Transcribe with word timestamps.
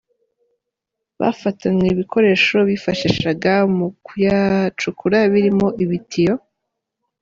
Bafatanywe 1.19 1.87
ibikoresho 1.95 2.57
bifashishaga 2.69 3.53
mu 3.77 3.87
kuyacukura 4.05 5.17
birimo 5.31 5.67
ibitiyo. 5.83 6.33